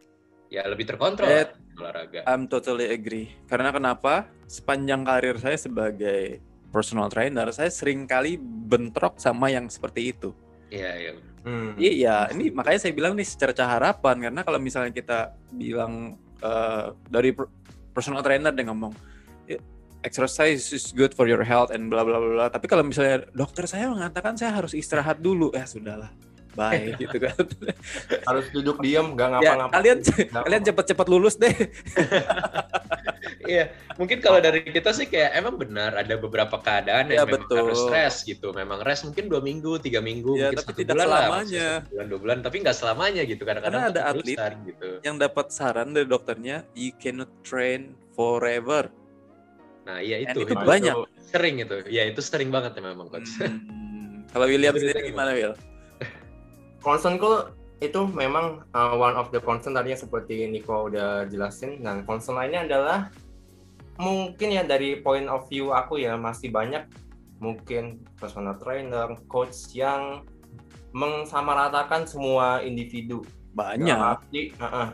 [0.50, 2.20] ya lebih terkontrol lah olahraga.
[2.26, 3.34] I'm totally agree.
[3.46, 4.26] Karena kenapa?
[4.50, 6.42] Sepanjang karir saya sebagai
[6.74, 10.34] personal trainer, saya sering kali bentrok sama yang seperti itu.
[10.70, 11.10] Iya, iya.
[11.40, 11.72] Hmm.
[11.74, 15.18] Iya, ini makanya saya bilang nih secerca harapan karena kalau misalnya kita
[15.50, 17.48] bilang eh, dari per-
[17.90, 18.92] personal trainer dia ngomong
[19.48, 19.56] "Ya,
[20.00, 22.46] exercise is good for your health and bla bla bla bla.
[22.48, 26.12] Tapi kalau misalnya dokter saya mengatakan saya harus istirahat dulu, ya sudahlah.
[26.52, 27.34] Baik gitu kan.
[28.28, 29.74] Harus duduk diam, nggak ya, ngapa-ngapain.
[29.80, 30.68] kalian Nggak kalian apa.
[30.68, 31.56] cepet-cepet lulus deh.
[33.50, 33.64] Iya,
[33.98, 37.58] mungkin kalau dari kita sih kayak emang benar ada beberapa keadaan Iya, yang memang betul.
[37.66, 38.54] harus stres gitu.
[38.54, 41.68] Memang rest mungkin dua minggu, tiga minggu, Iya, mungkin tapi satu tidak bulan lah, selamanya.
[41.90, 43.42] bulan dua bulan, tapi nggak selamanya gitu.
[43.42, 44.88] Kadang-kadang Karena ada atlet gitu.
[45.02, 48.86] Yang dapat saran dari dokternya, you cannot train forever.
[49.82, 50.94] Nah, iya itu, itu itu banyak.
[51.26, 51.74] sering itu.
[51.90, 53.26] Ya itu sering banget ya memang coach.
[53.42, 55.34] Hmm, Kalau William Itu sendiri gimana?
[55.34, 55.54] gimana, Will?
[56.80, 61.80] concernku itu memang uh, one of the concern tadinya seperti Nico udah jelasin.
[61.80, 63.08] Dan concern lainnya adalah
[64.00, 66.88] mungkin ya dari point of view aku ya masih banyak
[67.36, 70.24] mungkin personal trainer, coach yang
[70.96, 73.20] mensamaratakan semua individu.
[73.52, 73.92] Banyak.
[73.92, 74.88] arti, uh-uh,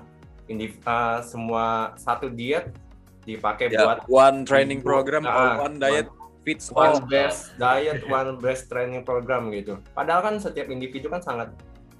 [0.51, 2.75] indiv- uh, semua satu diet
[3.23, 6.07] dipakai Ya, buat one training Nah, program or one diet
[6.47, 7.03] fits all.
[7.03, 9.83] one best diet, one best training program gitu.
[9.95, 11.51] Padahal kan setiap individu kan sangat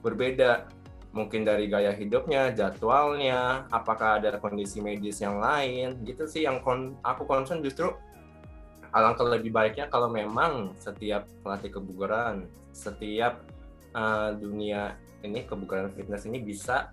[0.03, 0.71] berbeda.
[1.17, 7.01] Mungkin dari gaya hidupnya, jadwalnya, apakah ada kondisi medis yang lain, gitu sih yang kon-
[7.01, 7.89] aku concern justru
[8.93, 12.45] alangkah lebih baiknya kalau memang setiap pelatih kebugaran,
[12.77, 13.41] setiap
[13.97, 16.93] uh, dunia ini kebugaran fitness ini bisa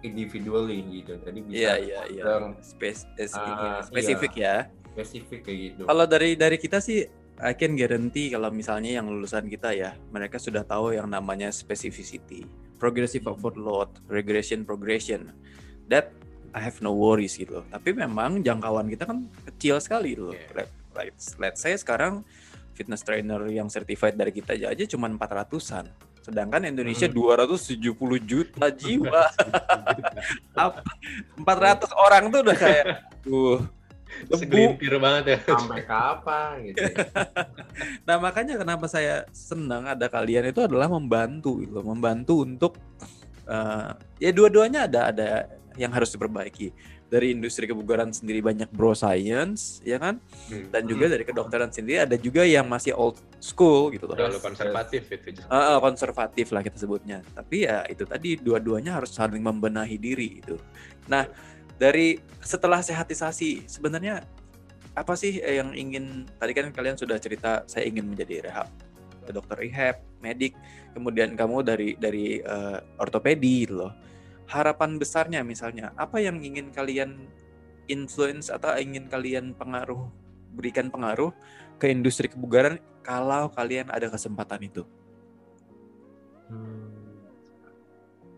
[0.00, 1.20] individually gitu.
[1.20, 2.22] Jadi bisa Iya, iya, iya.
[2.24, 4.56] dan, Spes- es- Ah, spesifik ya.
[4.96, 5.82] spesifik kayak gitu.
[5.84, 7.04] Kalau dari dari kita sih
[7.38, 12.42] I can guarantee kalau misalnya yang lulusan kita ya, mereka sudah tahu yang namanya specificity,
[12.78, 15.34] progressive overload, regression progression.
[15.86, 16.14] That
[16.50, 17.60] I have no worries gitu.
[17.60, 17.66] loh.
[17.68, 20.32] Tapi memang jangkauan kita kan kecil sekali loh.
[20.32, 20.64] Yeah.
[20.64, 22.26] Let- Let's, let's say sekarang
[22.74, 25.86] fitness trainer yang certified dari kita aja, aja cuma 400-an.
[26.26, 27.38] Sedangkan Indonesia Hmm.
[27.38, 27.86] 270
[28.18, 29.30] juta jiwa.
[30.58, 30.82] Apa?
[31.38, 32.86] 400 orang tuh udah kayak.
[34.32, 35.38] Segelintir banget ya.
[35.46, 36.82] Sampai kapan gitu.
[36.82, 36.94] ya.
[38.06, 42.72] Nah makanya kenapa saya senang ada kalian itu adalah membantu gitu, loh, membantu untuk
[43.46, 45.26] eh, ya dua-duanya ada ada
[45.78, 46.74] yang harus diperbaiki
[47.08, 50.20] dari industri kebugaran sendiri banyak bro science ya kan
[50.52, 50.68] Hmm.
[50.68, 55.02] dan juga dari kedokteran sendiri ada juga yang masih old school gitu loh Terlalu konservatif
[55.08, 55.40] itu.
[55.80, 60.60] Konservatif lah kita sebutnya tapi ya itu tadi dua-duanya harus saling membenahi diri itu
[61.08, 61.24] nah
[61.78, 64.26] dari setelah sehatisasi sebenarnya
[64.98, 68.68] apa sih eh, yang ingin tadi kan kalian sudah cerita saya ingin menjadi rehab
[69.30, 70.58] dokter rehab medik
[70.96, 73.92] kemudian kamu dari dari eh, ortopedi gitu loh
[74.50, 77.14] harapan besarnya misalnya apa yang ingin kalian
[77.86, 80.08] influence atau ingin kalian pengaruh
[80.56, 81.30] berikan pengaruh
[81.78, 84.82] ke industri kebugaran kalau kalian ada kesempatan itu
[86.48, 86.88] Hmm.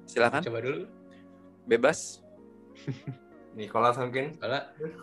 [0.02, 0.90] silakan Coba dulu.
[1.70, 2.18] bebas
[3.54, 4.60] Nicholas mungkin Kalau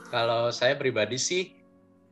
[0.08, 1.58] kalau saya pribadi sih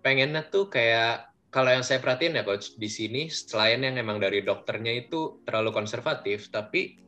[0.04, 4.44] pengennya tuh kayak kalau yang saya perhatiin ya coach di sini selain yang emang dari
[4.44, 7.00] dokternya itu terlalu konservatif, tapi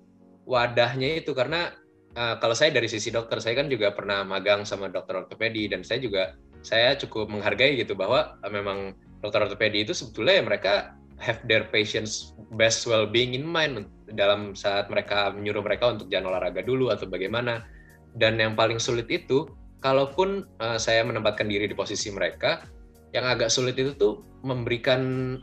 [0.48, 1.76] wadahnya itu karena
[2.16, 5.84] eh, kalau saya dari sisi dokter saya kan juga pernah magang sama dokter ortopedi dan
[5.84, 10.74] saya juga saya cukup menghargai gitu bahwa eh, memang dokter ortopedi itu sebetulnya ya mereka
[11.20, 16.34] have their patients best well being in mind dalam saat mereka menyuruh mereka untuk jangan
[16.34, 17.68] olahraga dulu atau bagaimana.
[18.16, 19.50] Dan yang paling sulit itu,
[19.84, 22.64] kalaupun uh, saya menempatkan diri di posisi mereka,
[23.12, 25.02] yang agak sulit itu tuh memberikan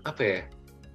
[0.09, 0.41] apa ya?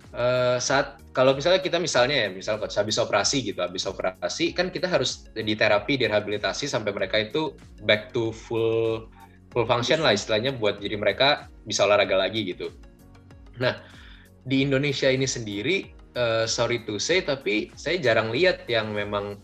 [0.10, 4.90] Uh, saat kalau misalnya kita misalnya ya, misal habis operasi gitu, habis operasi kan kita
[4.90, 7.54] harus di terapi, direhabilitasi sampai mereka itu
[7.86, 9.06] back to full
[9.54, 12.74] full function lah istilahnya buat jadi mereka bisa olahraga lagi gitu.
[13.62, 13.82] Nah,
[14.46, 19.38] di Indonesia ini sendiri, uh, sorry to say, tapi saya jarang lihat yang memang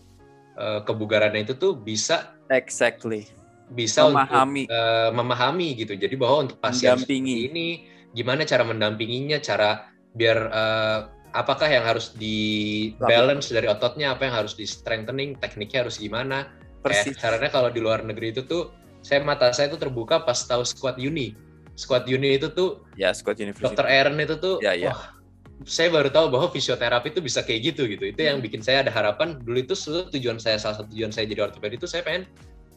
[0.56, 3.28] uh, kebugarannya itu tuh bisa exactly
[3.72, 5.98] bisa memahami untuk, uh, memahami gitu.
[5.98, 10.98] Jadi bahwa untuk pasien ini gimana cara mendampinginya, cara biar uh,
[11.34, 16.46] apakah yang harus di balance dari ototnya, apa yang harus di strengthening, tekniknya harus gimana.
[16.80, 17.18] Persis.
[17.18, 18.70] Kayak caranya kalau di luar negeri itu tuh
[19.02, 21.34] saya mata saya tuh terbuka pas tahu squad uni.
[21.74, 23.66] Squad uni itu tuh ya squad university.
[23.66, 24.94] Dokter Aaron itu tuh ya, ya.
[24.94, 25.15] wah
[25.64, 28.12] saya baru tahu bahwa fisioterapi itu bisa kayak gitu gitu.
[28.12, 28.46] Itu yang hmm.
[28.50, 29.40] bikin saya ada harapan.
[29.40, 29.74] Dulu itu
[30.12, 32.28] tujuan saya salah satu tujuan saya jadi ortopedi itu saya pengen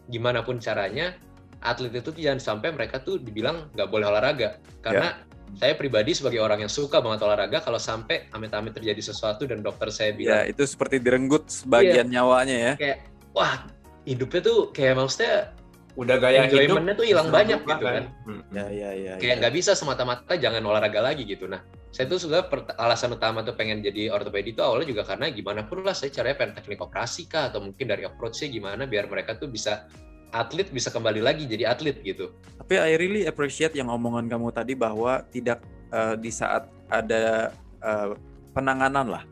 [0.07, 1.13] gimana pun caranya
[1.59, 5.59] atlet itu jangan sampai mereka tuh dibilang nggak boleh olahraga karena ya.
[5.59, 9.91] saya pribadi sebagai orang yang suka banget olahraga kalau sampai amit-amit terjadi sesuatu dan dokter
[9.91, 12.97] saya bilang ya itu seperti direnggut sebagian ya, nyawanya ya kayak
[13.35, 13.67] wah
[14.07, 15.51] hidupnya tuh kayak maksudnya
[15.99, 18.07] udah gaya enjoymentnya tuh hilang banyak gitu kan.
[18.23, 18.41] Hmm.
[18.55, 19.13] Ya ya ya.
[19.19, 19.57] Kayak nggak ya.
[19.59, 21.43] bisa semata-mata jangan olahraga lagi gitu.
[21.49, 21.59] Nah,
[21.89, 22.45] saya tuh sudah
[22.77, 26.37] alasan utama tuh pengen jadi ortopedi itu awalnya juga karena gimana pun lah saya caranya
[26.37, 29.89] pengen teknik operasi kah atau mungkin dari approach-nya gimana biar mereka tuh bisa
[30.29, 32.29] atlet bisa kembali lagi jadi atlet gitu.
[32.61, 37.49] Tapi I really appreciate yang omongan kamu tadi bahwa tidak uh, di saat ada
[37.81, 38.13] uh,
[38.53, 39.23] penanganan lah.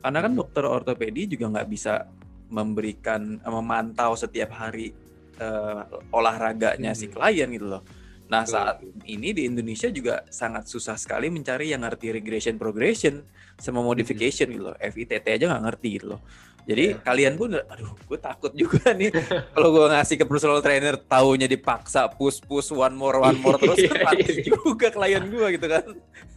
[0.00, 2.08] Karena kan dokter ortopedi juga nggak bisa
[2.48, 4.94] memberikan memantau setiap hari
[5.42, 6.98] uh, olahraganya hmm.
[6.98, 7.82] si klien gitu loh.
[8.26, 13.22] Nah saat ini di Indonesia juga sangat susah sekali mencari yang ngerti regression progression
[13.56, 14.76] sama modification gitu loh.
[14.76, 16.20] FITT aja nggak ngerti gitu loh.
[16.66, 17.02] Jadi yeah.
[17.06, 19.14] kalian pun, aduh, gue takut juga nih
[19.54, 23.86] kalau gue ngasih ke personal trainer, taunya dipaksa push push one more one more terus
[23.86, 25.86] kan mati juga klien gue gitu kan.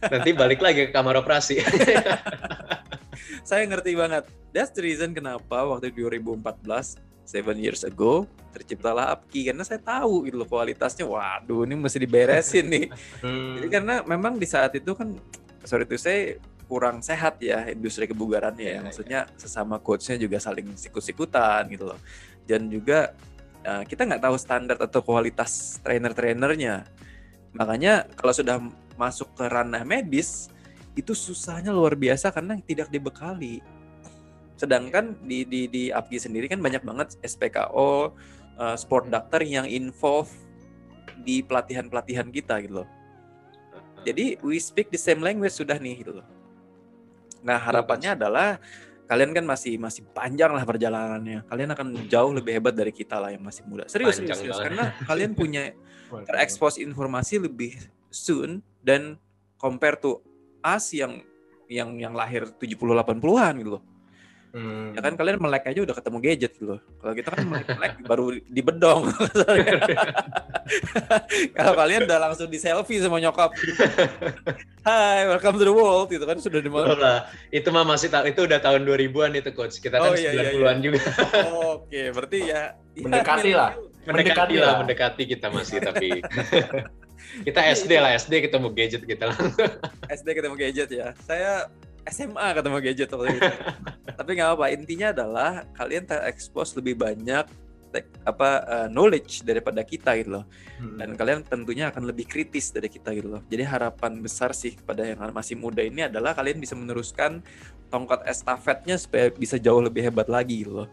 [0.06, 1.58] Nanti balik lagi ke kamar operasi.
[3.48, 4.30] Saya ngerti banget.
[4.54, 9.46] That's the reason kenapa waktu 2014 seven years ago terciptalah Apki.
[9.46, 11.06] Karena saya tahu gitu loh kualitasnya.
[11.06, 12.86] Waduh ini mesti diberesin nih.
[13.62, 15.14] Jadi karena memang di saat itu kan
[15.62, 19.34] sorry itu saya kurang sehat ya industri kebugarannya ya, ya maksudnya ya.
[19.34, 21.98] sesama coachnya juga saling sikut-sikutan gitu loh.
[22.42, 23.14] Dan juga
[23.62, 26.82] uh, kita nggak tahu standar atau kualitas trainer-trainernya.
[27.54, 28.58] Makanya kalau sudah
[28.98, 30.50] masuk ke ranah medis
[30.98, 33.62] itu susahnya luar biasa karena tidak dibekali
[34.60, 37.96] Sedangkan di di di APGI sendiri kan banyak banget SPKO uh,
[38.60, 40.28] eh, sport doctor yang involve
[41.24, 42.88] di pelatihan-pelatihan kita gitu loh.
[44.04, 46.26] Jadi we speak the same language sudah nih gitu loh.
[47.40, 48.60] Nah, harapannya adalah
[49.08, 51.48] kalian kan masih masih panjang lah perjalanannya.
[51.48, 53.88] Kalian akan jauh lebih hebat dari kita lah yang masih muda.
[53.88, 54.60] Serius serius, serius.
[54.60, 55.72] karena kalian punya
[56.28, 57.76] terekspos informasi lebih
[58.12, 59.16] soon dan
[59.56, 60.20] compare to
[60.60, 61.24] us yang
[61.70, 63.82] yang yang lahir 70 80-an gitu loh.
[64.50, 64.98] Hmm.
[64.98, 66.82] Ya kan kalian melek aja udah ketemu gadget loh.
[66.98, 69.02] Kalau kita kan melek, melek baru di bedong.
[71.56, 73.54] Kalau kalian udah langsung di selfie sama nyokap.
[74.86, 77.30] Hai, welcome to the world gitu kan sudah di mana?
[77.54, 79.78] Itu mah masih itu udah tahun 2000-an itu coach.
[79.78, 80.74] Kita kan oh, iya, 90-an iya, iya.
[80.82, 81.00] juga.
[81.78, 82.60] Oke, berarti ya,
[82.98, 83.70] ya mendekati lah.
[84.02, 86.08] Mendekati, mendekati lah, mendekati kita masih tapi
[87.46, 89.54] kita SD lah, SD ketemu gadget kita langsung.
[90.10, 91.14] SD ketemu gadget ya.
[91.22, 91.70] Saya
[92.08, 93.52] SMA ketemu gadget waktu itu.
[94.18, 97.44] Tapi nggak apa, intinya adalah kalian terekspos lebih banyak
[97.90, 100.44] te apa uh, knowledge daripada kita gitu loh.
[100.78, 100.96] Hmm.
[100.96, 103.42] Dan kalian tentunya akan lebih kritis dari kita gitu loh.
[103.50, 107.42] Jadi harapan besar sih kepada yang masih muda ini adalah kalian bisa meneruskan
[107.90, 110.88] tongkat estafetnya supaya bisa jauh lebih hebat lagi gitu loh.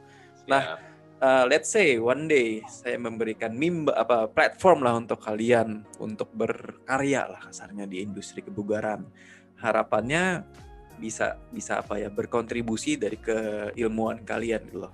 [0.50, 0.82] Nah,
[1.22, 7.30] uh, let's say one day saya memberikan mimba apa platform lah untuk kalian untuk berkarya
[7.30, 9.06] lah kasarnya di industri kebugaran.
[9.58, 10.46] Harapannya
[10.98, 14.94] bisa bisa apa ya berkontribusi dari keilmuan kalian gitu loh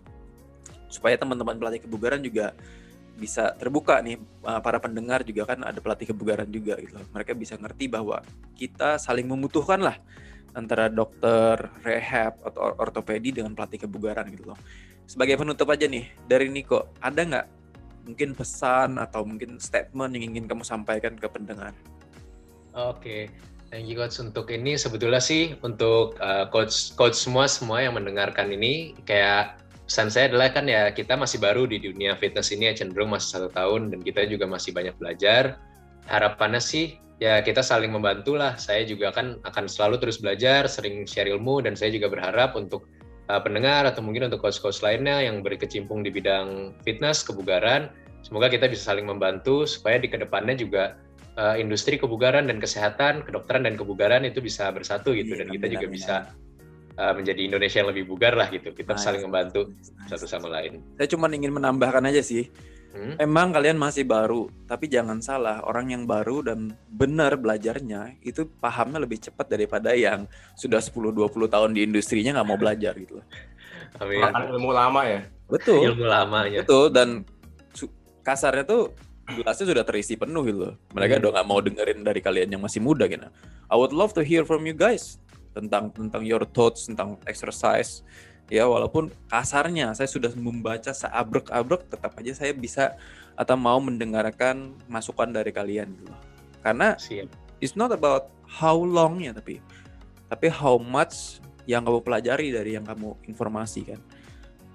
[0.91, 2.53] supaya teman-teman pelatih kebugaran juga
[3.13, 7.07] bisa terbuka nih eh, para pendengar juga kan ada pelatih kebugaran juga gitu loh.
[7.15, 8.21] mereka bisa ngerti bahwa
[8.53, 9.97] kita saling membutuhkan lah
[10.53, 14.59] antara dokter rehab atau ortopedi dengan pelatih kebugaran gitu loh
[15.09, 17.47] sebagai penutup aja nih dari Niko ada nggak
[18.03, 21.71] mungkin pesan atau mungkin statement yang ingin kamu sampaikan ke pendengar?
[22.73, 23.31] Oke,
[23.73, 28.53] Thank you coach untuk ini sebetulnya sih untuk uh, coach coach semua semua yang mendengarkan
[28.53, 29.57] ini kayak
[29.89, 33.33] pesan saya adalah kan ya kita masih baru di dunia fitness ini ya cenderung masih
[33.33, 35.57] satu tahun dan kita juga masih banyak belajar.
[36.05, 38.53] Harapannya sih ya kita saling membantu lah.
[38.61, 42.85] Saya juga kan akan selalu terus belajar, sering share ilmu dan saya juga berharap untuk
[43.25, 47.89] uh, pendengar atau mungkin untuk coach-coach lainnya yang berkecimpung di bidang fitness, kebugaran,
[48.21, 50.93] semoga kita bisa saling membantu supaya di ke depannya juga
[51.37, 55.65] uh, industri kebugaran dan kesehatan, kedokteran dan kebugaran itu bisa bersatu gitu iya, dan kita
[55.69, 56.15] juga bisa
[56.97, 58.73] uh, menjadi Indonesia yang lebih bugar lah gitu.
[58.73, 59.03] Kita nice.
[59.03, 60.09] saling membantu nice.
[60.09, 60.81] satu sama lain.
[60.97, 62.49] Saya cuma ingin menambahkan aja sih.
[62.93, 63.17] Hmm?
[63.17, 69.01] Emang kalian masih baru, tapi jangan salah, orang yang baru dan benar belajarnya itu pahamnya
[69.01, 73.17] lebih cepat daripada yang sudah 10-20 tahun di industrinya nggak mau belajar gitu
[73.97, 74.21] Amin.
[74.21, 75.25] Makan ilmu lama ya?
[75.49, 75.89] Betul.
[75.89, 76.61] Ilmu lamanya.
[76.61, 77.25] Betul, dan
[78.21, 78.93] kasarnya tuh
[79.23, 81.21] gelasnya sudah terisi penuh gitu Mereka hmm.
[81.23, 83.23] udah nggak mau dengerin dari kalian yang masih muda gitu.
[83.71, 85.17] I would love to hear from you guys
[85.53, 88.01] tentang tentang your thoughts tentang exercise
[88.51, 92.97] ya walaupun kasarnya saya sudah membaca seabrek-abrek tetap aja saya bisa
[93.39, 96.13] atau mau mendengarkan masukan dari kalian gitu
[96.61, 97.29] karena Siap.
[97.63, 99.63] it's not about how long ya tapi
[100.27, 103.99] tapi how much yang kamu pelajari dari yang kamu informasi kan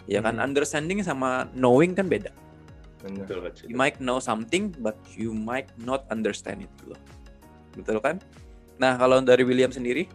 [0.08, 0.46] ya kan hmm.
[0.48, 2.32] understanding sama knowing kan beda
[2.98, 3.46] Betul.
[3.70, 6.98] you might know something but you might not understand it gitu
[7.78, 8.18] betul kan
[8.78, 10.11] nah kalau dari William sendiri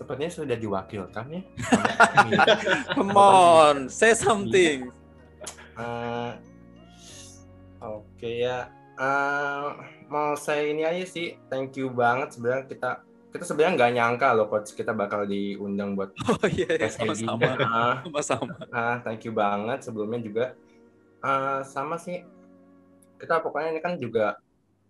[0.00, 1.42] Sepertinya sudah diwakilkan ya.
[2.96, 4.88] Come on, say something.
[5.76, 6.40] Uh,
[7.84, 8.72] Oke okay, ya.
[8.96, 9.76] Uh,
[10.08, 11.36] mau saya ini aja sih.
[11.52, 12.90] Thank you banget sebenarnya kita
[13.30, 16.90] kita sebenarnya nggak nyangka loh coach kita bakal diundang buat oh iya, iya.
[16.90, 17.50] Sama-sama.
[17.56, 18.54] Uh, sama-sama.
[18.70, 19.86] Uh, thank you banget.
[19.86, 20.44] Sebelumnya juga
[21.22, 22.26] uh, sama sih.
[23.20, 24.40] Kita pokoknya ini kan juga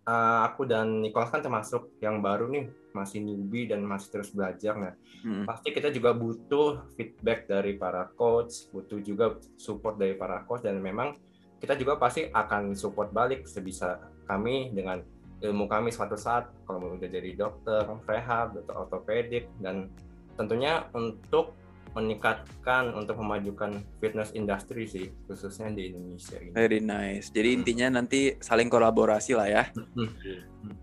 [0.08, 4.74] uh, aku dan Nicholas kan termasuk yang baru nih masih newbie dan masih terus belajar.
[4.74, 5.44] Nah hmm.
[5.44, 10.80] pasti kita juga butuh feedback dari para coach butuh juga support dari para coach dan
[10.80, 11.18] memang
[11.60, 15.04] kita juga pasti akan support balik sebisa kami dengan
[15.40, 19.88] ilmu kami suatu saat kalau udah jadi dokter, rehab, atau ortopedik dan
[20.36, 21.56] tentunya untuk
[21.90, 26.54] meningkatkan untuk memajukan fitness industry sih khususnya di Indonesia ini.
[26.54, 27.34] Very nice.
[27.34, 29.64] Jadi intinya nanti saling kolaborasi lah ya.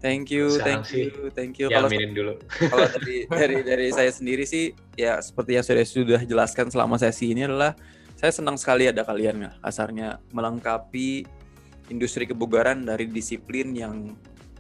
[0.04, 1.72] Thank you, thank you, thank you.
[1.72, 2.34] Ya, kalau dulu.
[2.72, 7.32] Kalau dari dari dari saya sendiri sih ya seperti yang sudah sudah jelaskan selama sesi
[7.32, 7.72] ini adalah
[8.20, 11.24] saya senang sekali ada kalian ya kasarnya melengkapi
[11.88, 14.12] industri kebugaran dari disiplin yang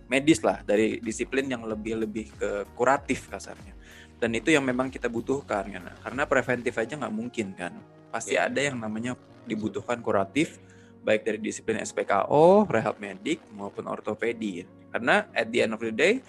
[0.07, 3.75] medis lah dari disiplin yang lebih lebih ke kuratif kasarnya.
[4.17, 5.83] Dan itu yang memang kita butuhkan kan.
[6.01, 7.75] Karena preventif aja nggak mungkin kan.
[8.09, 8.49] Pasti yeah.
[8.49, 9.13] ada yang namanya
[9.45, 10.57] dibutuhkan kuratif
[11.05, 14.67] baik dari disiplin SPKO, rehab medik maupun ortopedi.
[14.91, 16.19] Karena at the end of the day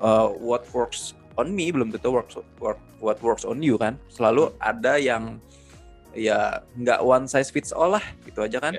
[0.00, 4.00] uh, what works on me belum tentu works work, what works on you kan.
[4.10, 5.38] Selalu ada yang
[6.16, 8.74] ya nggak one size fits all lah gitu aja kan.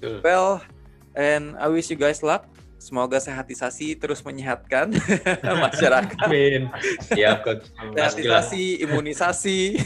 [0.00, 0.22] Yeah.
[0.24, 0.64] well
[1.12, 2.48] and I wish you guys luck
[2.80, 4.96] Semoga sehatisasi terus menyehatkan
[5.68, 6.24] masyarakat.
[6.24, 6.72] Amin.
[7.12, 7.68] Siap, Coach.
[7.92, 9.76] Sehatisasi, imunisasi.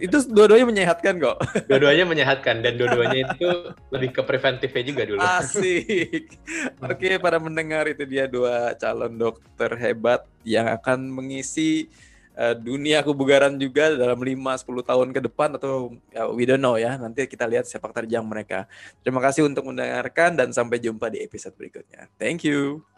[0.00, 1.44] itu dua-duanya menyehatkan kok.
[1.68, 5.20] Dua-duanya menyehatkan dan dua-duanya itu lebih ke preventifnya juga dulu.
[5.20, 6.40] Asik.
[6.80, 11.92] Oke, para mendengar itu dia dua calon dokter hebat yang akan mengisi
[12.36, 17.00] uh, dunia kebugaran juga dalam 5-10 tahun ke depan atau ya, we don't know ya.
[17.00, 18.68] Nanti kita lihat sepak terjang mereka.
[19.00, 22.08] Terima kasih untuk mendengarkan dan sampai jumpa di episode berikutnya.
[22.20, 22.91] Thank you